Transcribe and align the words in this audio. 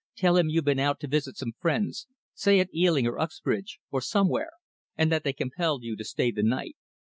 Tell 0.15 0.35
him 0.35 0.49
you've 0.49 0.65
been 0.65 0.79
out 0.79 0.99
to 1.01 1.07
visit 1.07 1.37
some 1.37 1.53
friends, 1.59 2.07
say 2.33 2.59
at 2.59 2.73
Ealing 2.73 3.05
or 3.05 3.19
Uxbridge, 3.19 3.77
or 3.91 4.01
somewhere, 4.01 4.49
and 4.97 5.11
that 5.11 5.23
they 5.23 5.31
compelled 5.31 5.83
you 5.83 5.95
to 5.95 6.03
stay 6.03 6.31
the 6.31 6.41
night. 6.41 6.75